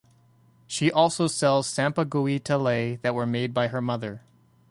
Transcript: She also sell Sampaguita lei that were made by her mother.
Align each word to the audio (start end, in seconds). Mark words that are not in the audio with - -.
She 0.65 0.91
also 0.91 1.27
sell 1.27 1.61
Sampaguita 1.61 2.59
lei 2.59 2.95
that 3.03 3.13
were 3.13 3.27
made 3.27 3.53
by 3.53 3.67
her 3.67 3.81
mother. 3.81 4.23